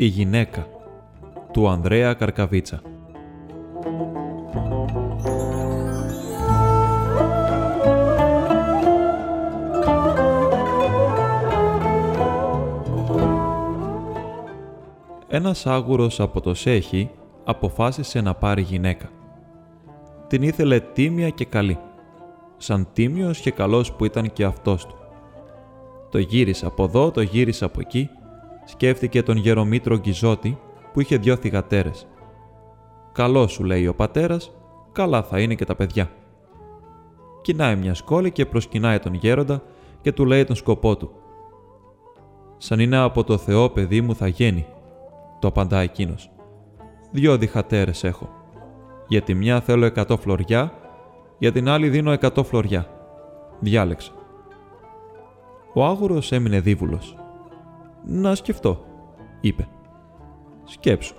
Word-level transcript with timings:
Η 0.00 0.04
γυναίκα 0.04 0.66
του 1.52 1.68
Ανδρέα 1.68 2.14
Καρκαβίτσα 2.14 2.80
Ένας 15.28 15.66
άγουρος 15.66 16.20
από 16.20 16.40
το 16.40 16.54
Σέχη 16.54 17.10
αποφάσισε 17.44 18.20
να 18.20 18.34
πάρει 18.34 18.62
γυναίκα. 18.62 19.08
Την 20.26 20.42
ήθελε 20.42 20.80
τίμια 20.80 21.30
και 21.30 21.44
καλή, 21.44 21.78
σαν 22.56 22.88
τίμιος 22.92 23.40
και 23.40 23.50
καλός 23.50 23.92
που 23.92 24.04
ήταν 24.04 24.32
και 24.32 24.44
αυτός 24.44 24.86
του. 24.86 24.96
Το 26.10 26.18
γύρισε 26.18 26.66
από 26.66 26.84
εδώ, 26.84 27.10
το 27.10 27.20
γύρισε 27.20 27.64
από 27.64 27.80
εκεί, 27.80 28.10
σκέφτηκε 28.68 29.22
τον 29.22 29.36
Γερομήτρο 29.36 29.96
Γκυζώτη 29.96 30.58
που 30.92 31.00
είχε 31.00 31.16
δυο 31.16 31.36
θυγατέρες. 31.36 32.06
«Καλό 33.12 33.46
σου», 33.46 33.64
λέει 33.64 33.86
ο 33.86 33.94
πατέρας, 33.94 34.52
«καλά 34.92 35.22
θα 35.22 35.40
είναι 35.40 35.54
και 35.54 35.64
τα 35.64 35.74
παιδιά». 35.74 36.10
Κοινάει 37.42 37.76
μια 37.76 37.94
σκόλη 37.94 38.30
και 38.30 38.46
προσκυνάει 38.46 38.98
τον 38.98 39.14
γέροντα 39.14 39.62
και 40.00 40.12
του 40.12 40.24
λέει 40.24 40.44
τον 40.44 40.56
σκοπό 40.56 40.96
του. 40.96 41.10
«Σαν 42.56 42.80
είναι 42.80 42.96
από 42.96 43.24
το 43.24 43.36
Θεό, 43.36 43.68
παιδί 43.68 44.00
μου, 44.00 44.14
θα 44.14 44.26
γίνει», 44.28 44.66
το 45.38 45.48
απαντά 45.48 45.78
εκείνος. 45.78 46.30
Δυο 47.10 47.36
διχατέρες 47.36 48.04
έχω. 48.04 48.28
Για 49.08 49.22
τη 49.22 49.34
μια 49.34 49.60
θέλω 49.60 49.84
εκατό 49.84 50.16
φλωριά, 50.16 50.72
για 51.38 51.52
την 51.52 51.68
άλλη 51.68 51.88
δίνω 51.88 52.10
εκατό 52.10 52.44
φλωριά. 52.44 52.86
Διάλεξε. 53.60 54.12
Ο 55.74 55.84
άγουρος 55.84 56.32
έμεινε 56.32 56.60
δίβουλος. 56.60 57.16
«Να 58.04 58.34
σκεφτώ», 58.34 58.84
είπε. 59.40 59.68
«Σκέψου». 60.64 61.14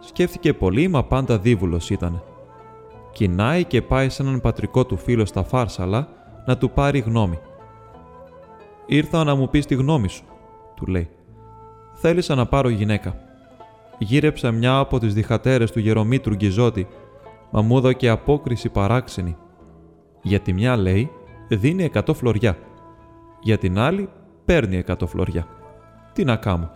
Σκέφτηκε 0.00 0.52
πολύ, 0.52 0.88
μα 0.88 1.04
πάντα 1.04 1.38
δίβουλος 1.38 1.90
ήτανε. 1.90 2.22
Κοινάει 3.12 3.64
και 3.64 3.82
πάει 3.82 4.08
σε 4.08 4.22
έναν 4.22 4.40
πατρικό 4.40 4.86
του 4.86 4.96
φίλο 4.96 5.24
στα 5.24 5.42
Φάρσαλα 5.42 6.08
να 6.46 6.56
του 6.58 6.70
πάρει 6.70 6.98
γνώμη. 6.98 7.38
«Ήρθα 8.86 9.24
να 9.24 9.34
μου 9.34 9.48
πεις 9.48 9.66
τη 9.66 9.74
γνώμη 9.74 10.08
σου», 10.08 10.24
του 10.74 10.86
λέει. 10.86 11.08
Θέλησα 11.92 12.34
να 12.34 12.46
πάρω 12.46 12.68
γυναίκα. 12.68 13.16
Γύρεψα 13.98 14.50
μια 14.50 14.78
από 14.78 14.98
τις 14.98 15.14
διχατέρες 15.14 15.70
του 15.70 15.78
Γερομήτρου 15.78 16.34
Γκυζώτη, 16.34 16.86
μα 17.50 17.60
μου 17.60 17.76
έδωκε 17.76 18.08
απόκριση 18.08 18.68
παράξενη. 18.68 19.36
Για 20.22 20.40
τη 20.40 20.52
μια, 20.52 20.76
λέει, 20.76 21.10
δίνει 21.48 21.84
εκατό 21.84 22.14
φλωριά. 22.14 22.58
Για 23.40 23.58
την 23.58 23.78
άλλη, 23.78 24.08
παίρνει 24.44 24.76
εκατό 24.76 25.06
φλωριά. 25.06 25.46
Τι 26.14 26.24
να 26.24 26.36
κάνω. 26.36 26.70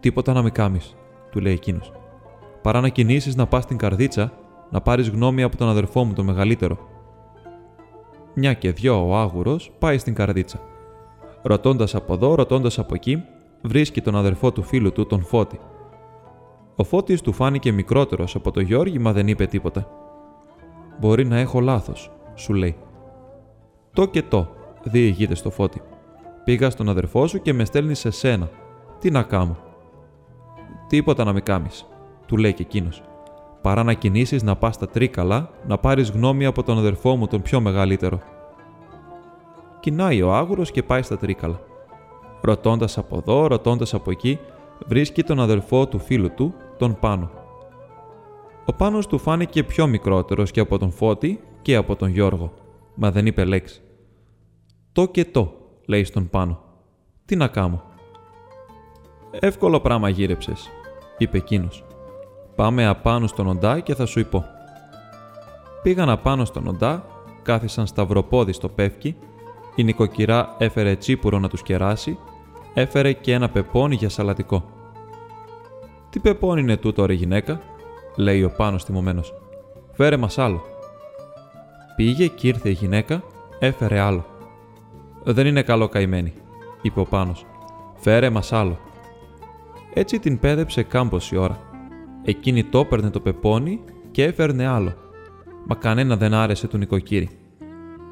Τίποτα 0.00 0.32
να 0.32 0.42
με 0.42 0.50
κάμεις, 0.50 0.96
του 1.30 1.40
λέει 1.40 1.52
εκείνος. 1.52 1.92
Παρά 2.62 2.80
να 2.80 2.88
κινήσεις 2.88 3.36
να 3.36 3.46
πας 3.46 3.62
στην 3.62 3.76
καρδίτσα, 3.76 4.32
να 4.70 4.80
πάρεις 4.80 5.08
γνώμη 5.08 5.42
από 5.42 5.56
τον 5.56 5.68
αδερφό 5.68 6.04
μου, 6.04 6.12
το 6.12 6.24
μεγαλύτερο. 6.24 6.78
Μια 8.34 8.52
και 8.52 8.72
δυο 8.72 9.08
ο 9.08 9.16
άγουρος 9.16 9.72
πάει 9.78 9.98
στην 9.98 10.14
καρδίτσα. 10.14 10.60
Ρωτώντας 11.42 11.94
από 11.94 12.12
εδώ, 12.12 12.34
ρωτώντας 12.34 12.78
από 12.78 12.94
εκεί, 12.94 13.22
βρίσκει 13.62 14.00
τον 14.00 14.16
αδερφό 14.16 14.52
του 14.52 14.62
φίλου 14.62 14.92
του, 14.92 15.06
τον 15.06 15.22
Φώτη. 15.22 15.58
Ο 16.76 16.84
Φώτης 16.84 17.20
του 17.20 17.32
φάνηκε 17.32 17.72
μικρότερος 17.72 18.34
από 18.34 18.50
τον 18.50 18.62
Γιώργη, 18.62 18.98
μα 18.98 19.12
δεν 19.12 19.28
είπε 19.28 19.46
τίποτα. 19.46 19.88
«Μπορεί 21.00 21.24
να 21.24 21.38
έχω 21.38 21.60
λάθος», 21.60 22.10
σου 22.34 22.54
λέει. 22.54 22.76
«Το 23.92 24.06
και 24.06 24.22
το», 24.22 24.48
διηγείται 24.82 25.34
στο 25.34 25.50
Φώτη. 25.50 25.82
«Πήγα 26.46 26.70
στον 26.70 26.88
αδερφό 26.88 27.26
σου 27.26 27.42
και 27.42 27.52
με 27.52 27.64
στέλνει 27.64 27.94
σε 27.94 28.10
σένα. 28.10 28.50
Τι 28.98 29.10
να 29.10 29.22
κάνω». 29.22 29.56
«Τίποτα 30.88 31.24
να 31.24 31.32
με 31.32 31.40
κάμεις», 31.40 31.86
του 32.26 32.36
λέει 32.36 32.52
και 32.52 32.62
εκείνος. 32.62 33.02
«Παρά 33.62 33.82
να 33.82 33.92
κινήσεις 33.92 34.42
να 34.42 34.56
πας 34.56 34.74
στα 34.74 34.88
τρίκαλα, 34.88 35.50
να 35.66 35.78
πάρεις 35.78 36.10
γνώμη 36.10 36.44
από 36.44 36.62
τον 36.62 36.78
αδερφό 36.78 37.16
μου 37.16 37.26
τον 37.26 37.42
πιο 37.42 37.60
μεγαλύτερο». 37.60 38.20
Κοινάει 39.80 40.22
ο 40.22 40.34
άγουρος 40.34 40.70
και 40.70 40.82
πάει 40.82 41.02
στα 41.02 41.16
τρίκαλα. 41.16 41.60
Ρωτώντας 42.40 42.98
από 42.98 43.16
εδώ, 43.16 43.46
ρωτώντας 43.46 43.94
από 43.94 44.10
εκεί, 44.10 44.38
βρίσκει 44.86 45.22
τον 45.22 45.40
αδελφό 45.40 45.86
του 45.86 45.98
φίλου 45.98 46.34
του, 46.34 46.54
τον 46.78 46.98
Πάνο. 47.00 47.30
Ο 48.64 48.72
Πάνος 48.72 49.06
του 49.06 49.18
φάνηκε 49.18 49.64
πιο 49.64 49.86
μικρότερος 49.86 50.50
και 50.50 50.60
από 50.60 50.78
τον 50.78 50.90
Φώτη 50.90 51.40
και 51.62 51.76
από 51.76 51.96
τον 51.96 52.08
Γιώργο, 52.08 52.52
μα 52.94 53.10
δεν 53.10 53.26
είπε 53.26 53.44
λέξη. 53.44 53.80
«Το 54.92 55.08
και 55.08 55.24
το», 55.24 55.52
λέει 55.86 56.04
στον 56.04 56.30
Πάνο. 56.30 56.60
«Τι 57.24 57.36
να 57.36 57.48
κάνω». 57.48 57.82
«Εύκολο 59.30 59.80
πράγμα 59.80 60.08
γύρεψες», 60.08 60.70
είπε 61.18 61.36
εκείνος. 61.36 61.84
«Πάμε 62.54 62.86
απάνω 62.86 63.26
στον 63.26 63.46
οντά 63.46 63.80
και 63.80 63.94
θα 63.94 64.06
σου 64.06 64.20
υπώ». 64.20 64.44
Πήγαν 65.82 66.08
απάνω 66.08 66.44
στον 66.44 66.66
οντά, 66.66 67.06
κάθισαν 67.42 67.86
σταυροπόδι 67.86 68.52
στο 68.52 68.68
πεύκι 68.68 69.16
η 69.76 69.84
νοικοκυρά 69.84 70.54
έφερε 70.58 70.96
τσίπουρο 70.96 71.38
να 71.38 71.48
τους 71.48 71.62
κεράσει, 71.62 72.18
έφερε 72.74 73.12
και 73.12 73.32
ένα 73.32 73.48
πεπόνι 73.48 73.94
για 73.94 74.08
σαλατικό. 74.08 74.64
«Τι 76.10 76.20
πεπόνι 76.20 76.60
είναι 76.60 76.76
τούτο, 76.76 77.06
ρε 77.06 77.12
γυναίκα», 77.12 77.60
λέει 78.16 78.42
ο 78.42 78.50
Πάνος 78.50 78.84
θυμωμένος. 78.84 79.34
«Φέρε 79.92 80.16
μας 80.16 80.38
άλλο». 80.38 80.62
Πήγε 81.96 82.26
και 82.26 82.48
ήρθε 82.48 82.68
η 82.68 82.72
γυναίκα, 82.72 83.22
έφερε 83.58 83.98
άλλο. 83.98 84.24
«Δεν 85.28 85.46
είναι 85.46 85.62
καλό 85.62 85.88
καημένη», 85.88 86.32
είπε 86.82 87.00
ο 87.00 87.04
Πάνος. 87.04 87.46
«Φέρε 87.96 88.30
μας 88.30 88.52
άλλο». 88.52 88.78
Έτσι 89.94 90.18
την 90.18 90.38
πέδεψε 90.38 90.82
κάμποση 90.82 91.36
ώρα. 91.36 91.58
Εκείνη 92.22 92.64
το 92.64 92.78
έπαιρνε 92.78 93.10
το 93.10 93.20
πεπόνι 93.20 93.80
και 94.10 94.24
έφερνε 94.24 94.66
άλλο. 94.66 94.94
Μα 95.66 95.74
κανένα 95.74 96.16
δεν 96.16 96.34
άρεσε 96.34 96.68
του 96.68 96.78
νοικοκύρη. 96.78 97.28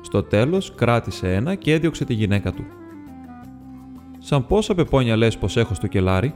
Στο 0.00 0.22
τέλος 0.22 0.74
κράτησε 0.74 1.34
ένα 1.34 1.54
και 1.54 1.72
έδιωξε 1.72 2.04
τη 2.04 2.14
γυναίκα 2.14 2.52
του. 2.52 2.64
«Σαν 4.18 4.46
πόσα 4.46 4.74
πεπόνια 4.74 5.16
λες 5.16 5.38
πως 5.38 5.56
έχω 5.56 5.74
στο 5.74 5.86
κελάρι» 5.86 6.34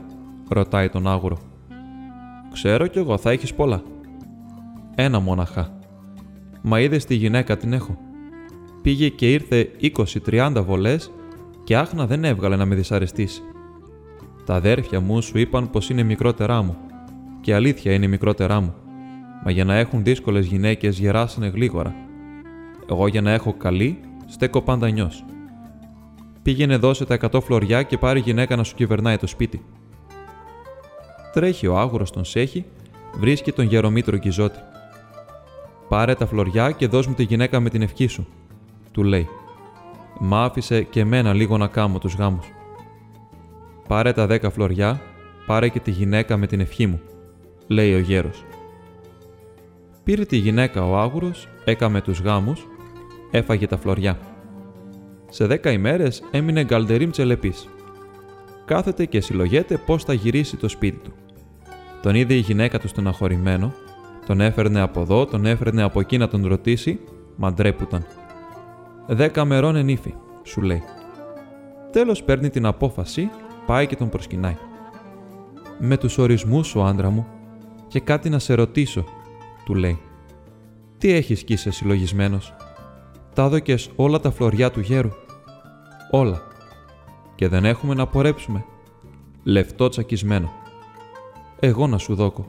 ρωτάει 0.49 0.89
τον 0.89 1.07
άγουρο. 1.07 1.37
«Ξέρω 2.51 2.87
κι 2.87 2.97
εγώ, 2.97 3.17
θα 3.17 3.31
έχεις 3.31 3.53
πολλά». 3.53 3.81
«Ένα 4.95 5.19
μόναχα». 5.19 5.79
«Μα 6.61 6.79
είδες 6.79 7.05
τη 7.05 7.15
γυναίκα 7.15 7.57
την 7.57 7.73
έχω». 7.73 7.97
Πήγε 8.81 9.09
και 9.09 9.31
ήρθε 9.31 9.71
20-30 10.25 10.63
βολές 10.65 11.11
και 11.63 11.77
άχνα 11.77 12.07
δεν 12.07 12.23
έβγαλε 12.23 12.55
να 12.55 12.65
με 12.65 12.75
δυσαρεστήσει. 12.75 13.41
Τα 14.45 14.55
αδέρφια 14.55 14.99
μου 14.99 15.21
σου 15.21 15.37
είπαν 15.37 15.69
πως 15.69 15.89
είναι 15.89 16.03
μικρότερά 16.03 16.61
μου 16.61 16.77
και 17.41 17.53
αλήθεια 17.53 17.93
είναι 17.93 18.07
μικρότερά 18.07 18.59
μου, 18.59 18.73
μα 19.45 19.51
για 19.51 19.65
να 19.65 19.75
έχουν 19.75 20.03
δύσκολες 20.03 20.45
γυναίκες 20.45 20.99
γεράσανε 20.99 21.47
γλίγορα 21.47 21.95
εγώ 22.89 23.07
για 23.07 23.21
να 23.21 23.31
έχω 23.31 23.53
καλή, 23.53 23.99
στέκω 24.25 24.61
πάντα 24.61 24.89
νιό. 24.89 25.11
Πήγαινε 26.41 26.77
δώσε 26.77 27.05
τα 27.05 27.17
100 27.31 27.41
φλωριά 27.41 27.83
και 27.83 27.97
πάρει 27.97 28.19
γυναίκα 28.19 28.55
να 28.55 28.63
σου 28.63 28.75
κυβερνάει 28.75 29.17
το 29.17 29.27
σπίτι. 29.27 29.65
Τρέχει 31.33 31.67
ο 31.67 31.77
άγουρος 31.77 32.11
τον 32.11 32.25
Σέχη, 32.25 32.65
βρίσκει 33.19 33.51
τον 33.51 33.65
Γερομήτρο 33.65 34.17
Κιζώτη. 34.17 34.59
Πάρε 35.87 36.15
τα 36.15 36.25
φλωριά 36.25 36.71
και 36.71 36.87
δώσ' 36.87 37.07
μου 37.07 37.13
τη 37.13 37.23
γυναίκα 37.23 37.59
με 37.59 37.69
την 37.69 37.81
ευχή 37.81 38.07
σου, 38.07 38.27
του 38.91 39.03
λέει. 39.03 39.27
Μ' 40.19 40.35
άφησε 40.35 40.83
και 40.83 40.99
εμένα 40.99 41.33
λίγο 41.33 41.57
να 41.57 41.67
κάμω 41.67 41.99
τους 41.99 42.15
γάμους. 42.15 42.47
Πάρε 43.87 44.13
τα 44.13 44.27
δέκα 44.27 44.49
φλωριά, 44.49 45.01
πάρε 45.45 45.69
και 45.69 45.79
τη 45.79 45.91
γυναίκα 45.91 46.37
με 46.37 46.47
την 46.47 46.59
ευχή 46.59 46.87
μου, 46.87 47.01
λέει 47.67 47.93
ο 47.93 47.99
γέρος. 47.99 48.43
Πήρε 50.03 50.25
τη 50.25 50.37
γυναίκα 50.37 50.85
ο 50.85 50.97
άγουρος, 50.97 51.47
έκαμε 51.65 52.01
τους 52.01 52.19
γάμους 52.21 52.67
έφαγε 53.31 53.67
τα 53.67 53.77
φλωριά. 53.77 54.19
Σε 55.29 55.45
δέκα 55.45 55.71
ημέρες 55.71 56.23
έμεινε 56.31 56.63
γκαλτερίμ 56.63 57.09
τσελεπής. 57.09 57.67
Κάθεται 58.65 59.05
και 59.05 59.21
συλλογέται 59.21 59.77
πώς 59.77 60.03
θα 60.03 60.13
γυρίσει 60.13 60.57
το 60.57 60.67
σπίτι 60.67 60.97
του. 60.97 61.13
Τον 62.01 62.15
είδε 62.15 62.33
η 62.33 62.39
γυναίκα 62.39 62.79
του 62.79 62.87
στεναχωρημένο, 62.87 63.73
τον 64.25 64.41
έφερνε 64.41 64.81
από 64.81 65.01
εδώ, 65.01 65.25
τον 65.25 65.45
έφερνε 65.45 65.81
από 65.81 65.99
εκεί 65.99 66.17
να 66.17 66.27
τον 66.27 66.47
ρωτήσει, 66.47 66.99
μα 67.35 67.53
ντρέπουταν. 67.53 68.05
Δέκα 69.11 69.45
μερών 69.45 69.75
ενήφη, 69.75 70.13
σου 70.43 70.61
λέει. 70.61 70.83
Τέλος 71.91 72.23
παίρνει 72.23 72.49
την 72.49 72.65
απόφαση, 72.65 73.29
πάει 73.65 73.87
και 73.87 73.95
τον 73.95 74.09
προσκυνάει. 74.09 74.57
Με 75.79 75.97
τους 75.97 76.17
ορισμούς 76.17 76.67
σου, 76.67 76.81
άντρα 76.81 77.09
μου, 77.09 77.27
και 77.87 77.99
κάτι 77.99 78.29
να 78.29 78.39
σε 78.39 78.53
ρωτήσω, 78.53 79.03
του 79.65 79.75
λέει. 79.75 79.99
Τι 80.97 81.11
έχεις 81.11 81.43
κι 81.43 81.53
είσαι 81.53 81.71
συλλογισμένος, 81.71 82.53
τα 83.33 83.49
δώκες 83.49 83.89
όλα 83.95 84.19
τα 84.19 84.31
φλωριά 84.31 84.71
του 84.71 84.79
γέρου. 84.79 85.09
Όλα. 86.11 86.41
Και 87.35 87.47
δεν 87.47 87.65
έχουμε 87.65 87.93
να 87.93 88.07
πορέψουμε. 88.07 88.65
Λεφτό 89.43 89.89
τσακισμένο. 89.89 90.51
Εγώ 91.59 91.87
να 91.87 91.97
σου 91.97 92.15
δώκω. 92.15 92.47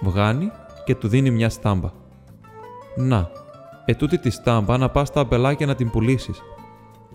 Βγάνει 0.00 0.50
και 0.84 0.94
του 0.94 1.08
δίνει 1.08 1.30
μια 1.30 1.48
στάμπα. 1.48 1.90
Να, 2.96 3.30
ετούτη 3.84 4.18
τη 4.18 4.30
στάμπα 4.30 4.78
να 4.78 4.88
πας 4.88 5.08
στα 5.08 5.20
αμπελάκια 5.20 5.66
να 5.66 5.74
την 5.74 5.90
πουλήσεις. 5.90 6.42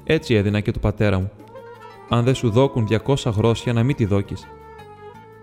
Έτσι 0.04 0.34
έδινα 0.34 0.60
και 0.60 0.72
του 0.72 0.80
πατέρα 0.80 1.20
μου. 1.20 1.32
αν 2.10 2.24
δεν 2.24 2.36
σου 2.36 2.50
δώκουν 2.50 2.88
200 3.06 3.32
γρόσια 3.36 3.74
να 3.74 3.84
μην 3.84 3.96
τη 3.96 4.06
δόκεις. 4.06 4.48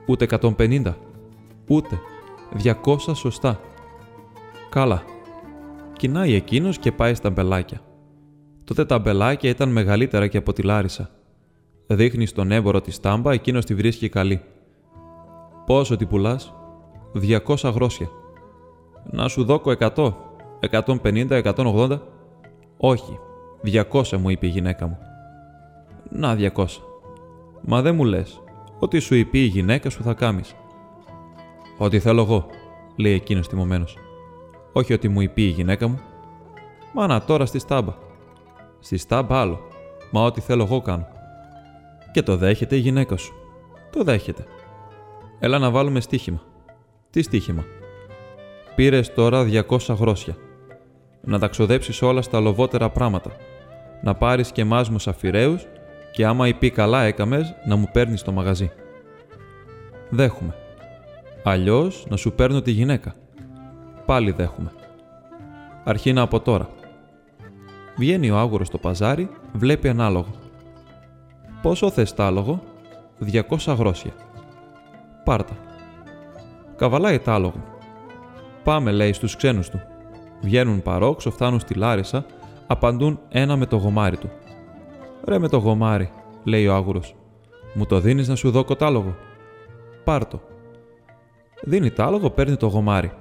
Ούτε 0.06 0.24
150. 0.24 0.94
Ούτε. 1.68 1.98
200 2.62 3.14
σωστά. 3.14 3.60
Καλά. 4.68 5.02
Κοινάει 5.92 6.34
εκείνος 6.34 6.78
και 6.78 6.92
πάει 6.92 7.14
στα 7.14 7.30
μπελάκια. 7.30 7.80
Τότε 8.64 8.84
τα 8.84 8.98
μπελάκια 8.98 9.50
ήταν 9.50 9.68
μεγαλύτερα 9.68 10.26
και 10.26 10.38
από 10.38 10.52
τη 10.52 10.62
Λάρισα. 10.62 11.10
Δείχνει 11.86 12.26
στον 12.26 12.50
έμπορο 12.50 12.80
τη 12.80 12.90
στάμπα, 12.90 13.32
εκείνος 13.32 13.64
τη 13.64 13.74
βρίσκει 13.74 14.08
καλή. 14.08 14.40
Πόσο 15.66 15.96
τη 15.96 16.06
πουλάς, 16.06 16.54
200 17.12 17.70
γρόσια. 17.74 18.08
Να 19.10 19.28
σου 19.28 19.44
δώκω 19.44 19.70
100, 19.70 20.12
150, 20.60 21.42
180. 21.56 21.98
Όχι, 22.76 23.18
200 23.64 24.16
μου 24.16 24.30
είπε 24.30 24.46
η 24.46 24.50
γυναίκα 24.50 24.86
μου. 24.86 24.98
Να 26.10 26.36
200. 26.54 26.66
Μα 27.60 27.82
δεν 27.82 27.94
μου 27.94 28.04
λες. 28.04 28.40
Ό,τι 28.78 28.98
σου 28.98 29.14
είπε 29.14 29.38
η 29.38 29.44
γυναίκα 29.44 29.90
σου 29.90 30.02
θα 30.02 30.14
κάμεις. 30.14 30.54
Ό,τι 31.78 31.98
θέλω 31.98 32.22
εγώ, 32.22 32.46
λέει 32.96 33.12
εκείνος 33.12 33.48
τιμωμένο. 33.48 33.84
Όχι 34.72 34.92
ότι 34.92 35.08
μου 35.08 35.20
είπε 35.20 35.40
η 35.40 35.48
γυναίκα 35.48 35.88
μου. 35.88 36.00
Μα 36.92 37.06
να 37.06 37.22
τώρα 37.22 37.46
στη 37.46 37.58
στάμπα. 37.58 37.94
Στη 38.78 38.96
στάμπα 38.96 39.40
άλλο. 39.40 39.60
Μα 40.10 40.22
ό,τι 40.24 40.40
θέλω 40.40 40.62
εγώ 40.62 40.80
κάνω. 40.80 41.06
Και 42.12 42.22
το 42.22 42.36
δέχεται 42.36 42.76
η 42.76 42.78
γυναίκα 42.78 43.16
σου. 43.16 43.34
Το 43.90 44.02
δέχεται. 44.02 44.44
Έλα 45.38 45.58
να 45.58 45.70
βάλουμε 45.70 46.00
στοίχημα. 46.00 46.42
Τι 47.10 47.22
στοίχημα; 47.22 47.64
Πήρες 48.74 49.14
τώρα 49.14 49.44
200 49.68 49.96
γρόσια. 49.98 50.36
Να 51.28 51.38
τα 51.38 51.48
ξοδέψει 51.48 52.04
όλα 52.04 52.22
στα 52.22 52.40
λοβότερα 52.40 52.90
πράγματα. 52.90 53.30
Να 54.02 54.14
πάρεις 54.14 54.52
και 54.52 54.60
εμά 54.60 54.84
μουσαφιρέου 54.90 55.58
και 56.12 56.26
άμα 56.26 56.48
υπή 56.48 56.70
καλά 56.70 57.02
έκαμες 57.02 57.54
να 57.66 57.76
μου 57.76 57.88
παίρνεις 57.92 58.22
το 58.22 58.32
μαγαζί. 58.32 58.70
Δέχομαι. 60.10 60.54
Αλλιώς 61.42 62.06
να 62.08 62.16
σου 62.16 62.32
παίρνω 62.32 62.62
τη 62.62 62.70
γυναίκα. 62.70 63.14
Πάλι 64.06 64.30
δέχομαι. 64.30 64.72
Αρχίνα 65.84 66.22
από 66.22 66.40
τώρα. 66.40 66.68
Βγαίνει 67.96 68.30
ο 68.30 68.36
άγουρος 68.36 68.66
στο 68.66 68.78
παζάρι, 68.78 69.28
βλέπει 69.52 69.88
ένα 69.88 70.06
άλογο. 70.06 70.34
Πόσο 71.62 71.90
θες 71.90 72.14
τ' 72.14 72.20
άλογο; 72.20 72.62
200 73.18 73.74
γρόσια. 73.78 74.12
Πάρτα. 75.24 75.56
Καβαλάει 76.76 77.18
τ' 77.18 77.28
άλογο. 77.28 77.64
Πάμε, 78.64 78.90
λέει 78.90 79.12
στους 79.12 79.36
ξένους 79.36 79.68
του. 79.68 79.80
Βγαίνουν 80.40 80.82
παρόξο, 80.82 81.30
φτάνουν 81.30 81.60
στη 81.60 81.74
Λάρισα, 81.74 82.26
απαντούν 82.66 83.18
ένα 83.28 83.56
με 83.56 83.66
το 83.66 83.76
γομάρι 83.76 84.16
του. 84.16 84.30
Ρε 85.24 85.38
με 85.38 85.48
το 85.48 85.56
γομάρι, 85.56 86.10
λέει 86.44 86.66
ο 86.66 86.74
άγουρος. 86.74 87.14
Μου 87.74 87.86
το 87.86 88.00
δίνεις 88.00 88.28
να 88.28 88.34
σου 88.34 88.50
δω 88.50 88.64
κοτάλογο. 88.64 89.16
Πάρτο. 90.04 90.40
Δίνει 91.62 91.90
τ' 91.90 92.00
άλογο, 92.00 92.30
παίρνει 92.30 92.56
το 92.56 92.66
γομάρι. 92.66 93.12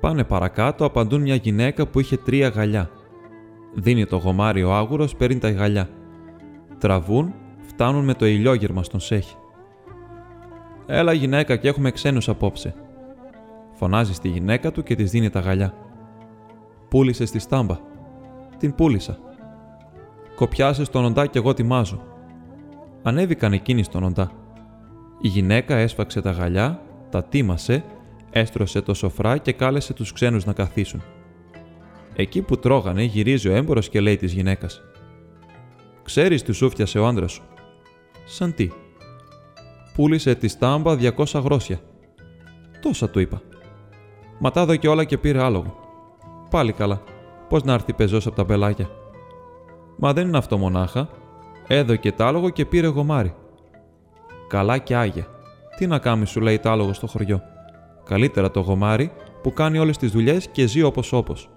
Πάνε 0.00 0.24
παρακάτω, 0.24 0.84
απαντούν 0.84 1.20
μια 1.20 1.34
γυναίκα 1.34 1.86
που 1.86 2.00
είχε 2.00 2.16
τρία 2.16 2.48
γαλιά. 2.48 2.90
Δίνει 3.74 4.06
το 4.06 4.16
γομάρι 4.16 4.62
ο 4.62 4.74
άγουρος, 4.74 5.16
παίρνει 5.16 5.38
τα 5.38 5.50
γαλιά. 5.50 5.88
Τραβούν, 6.78 7.34
φτάνουν 7.66 8.04
με 8.04 8.14
το 8.14 8.26
ηλιόγερμα 8.26 8.82
στον 8.82 9.00
Σέχη. 9.00 9.36
Έλα 10.86 11.12
γυναίκα 11.12 11.56
και 11.56 11.68
έχουμε 11.68 11.90
ξένους 11.90 12.28
απόψε. 12.28 12.74
Φωνάζει 13.72 14.14
στη 14.14 14.28
γυναίκα 14.28 14.72
του 14.72 14.82
και 14.82 14.94
της 14.94 15.10
δίνει 15.10 15.30
τα 15.30 15.40
γαλιά. 15.40 15.74
Πούλησε 16.88 17.26
στη 17.26 17.38
στάμπα. 17.38 17.78
Την 18.58 18.74
πούλησα. 18.74 19.18
Κοπιάσε 20.34 20.84
στον 20.84 21.04
οντά 21.04 21.26
κι 21.26 21.38
εγώ 21.38 21.54
τιμάζω. 21.54 22.00
Ανέβηκαν 23.02 23.52
εκείνοι 23.52 23.82
στον 23.82 24.04
οντά. 24.04 24.30
Η 25.20 25.28
γυναίκα 25.28 25.76
έσφαξε 25.76 26.20
τα 26.20 26.30
γαλιά, 26.30 26.82
τα 27.10 27.24
τίμασε, 27.24 27.84
έστρωσε 28.30 28.80
το 28.80 28.94
σοφρά 28.94 29.38
και 29.38 29.52
κάλεσε 29.52 29.92
τους 29.92 30.12
ξένους 30.12 30.44
να 30.44 30.52
καθίσουν. 30.52 31.02
Εκεί 32.16 32.42
που 32.42 32.58
τρώγανε 32.58 33.02
γυρίζει 33.02 33.48
ο 33.48 33.52
έμπορος 33.54 33.88
και 33.88 34.00
λέει 34.00 34.16
της 34.16 34.32
γυναίκας 34.32 34.80
«Ξέρεις 36.02 36.42
τι 36.42 36.52
σου 36.52 36.70
φτιάσε 36.70 36.98
ο 36.98 37.06
άντρας 37.06 37.32
σου». 37.32 37.42
«Σαν 38.24 38.54
τι». 38.54 38.68
«Πούλησε 39.94 40.34
τη 40.34 40.48
στάμπα 40.48 40.96
200 40.96 41.40
γρόσια». 41.44 41.80
«Τόσα» 42.80 43.10
του 43.10 43.20
είπα. 43.20 43.42
«Μα 44.38 44.50
τα 44.50 44.60
έδωκε 44.60 44.88
όλα 44.88 45.04
και 45.04 45.18
πήρε 45.18 45.42
άλογο». 45.42 45.85
«Πάλι 46.50 46.72
καλά. 46.72 47.02
Πώς 47.48 47.62
να 47.62 47.72
έρθει 47.72 47.92
πεζός 47.92 48.26
από 48.26 48.36
τα 48.36 48.44
πελάκια». 48.44 48.88
«Μα 49.96 50.12
δεν 50.12 50.26
είναι 50.26 50.38
αυτό 50.38 50.58
μονάχα. 50.58 51.08
Έδωκε 51.66 52.12
τ' 52.12 52.20
άλογο 52.20 52.50
και 52.50 52.64
πήρε 52.64 52.86
γομάρι». 52.86 53.34
«Καλά 54.48 54.78
και 54.78 54.96
άγια. 54.96 55.26
Τι 55.76 55.86
να 55.86 55.98
κάνει 55.98 56.26
σου 56.26 56.40
λέει 56.40 56.58
τ' 56.58 56.66
άλογο 56.66 56.92
στο 56.92 57.06
χωριό. 57.06 57.42
Καλύτερα 58.04 58.50
το 58.50 58.60
γομάρι 58.60 59.12
που 59.42 59.52
κάνει 59.52 59.78
όλες 59.78 59.96
τις 59.96 60.10
δουλειές 60.10 60.48
και 60.48 60.66
ζει 60.66 60.82
όπως 60.82 61.12
όπως». 61.12 61.50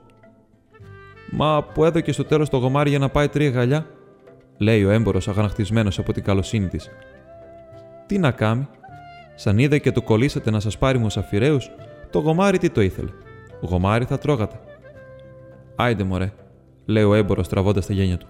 Μα 1.31 1.63
που 1.73 1.85
έδωκε 1.85 2.11
στο 2.11 2.23
τέλος 2.25 2.49
το 2.49 2.57
γομάρι 2.57 2.89
για 2.89 2.99
να 2.99 3.09
πάει 3.09 3.27
τρία 3.27 3.49
γαλιά, 3.49 3.85
λέει 4.57 4.83
ο 4.83 4.89
έμπορος 4.89 5.27
αγανακτισμένος 5.27 5.99
από 5.99 6.13
την 6.13 6.23
καλοσύνη 6.23 6.67
της. 6.67 6.89
Τι 8.05 8.17
να 8.17 8.31
κάνει, 8.31 8.67
σαν 9.35 9.57
είδε 9.57 9.77
και 9.77 9.91
του 9.91 10.03
κολλήσατε 10.03 10.51
να 10.51 10.59
σας 10.59 10.77
πάρει 10.77 10.97
μοσαφιρέου, 10.97 11.57
το 12.09 12.19
γομάρι 12.19 12.57
τι 12.57 12.69
το 12.69 12.81
ήθελε. 12.81 13.09
Γομάρι 13.61 14.05
θα 14.05 14.17
τρώγατε. 14.17 14.59
Άιντε 15.81 16.03
μωρέ, 16.03 16.31
λέει 16.85 17.03
ο 17.03 17.13
έμπορο 17.13 17.41
τραβώντας 17.41 17.85
τα 17.85 17.93
γένια 17.93 18.17
του. 18.17 18.27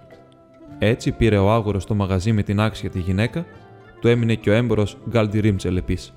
Έτσι 0.80 1.12
πήρε 1.12 1.38
ο 1.38 1.51
άγορος 1.51 1.86
το 1.86 1.96
μαγαζί 1.96 2.31
με 2.31 2.44
την 2.44 2.60
άξια 2.60 2.90
τη 2.90 3.00
γυναίκα, 3.00 3.46
του 4.00 4.07
έμεινε 4.07 4.36
και 4.36 4.50
ο 4.50 4.54
έμπορο 4.54 4.88
γκάλντι 5.10 5.40
ρίμτσελ 5.40 5.78
επίσης. 5.78 6.13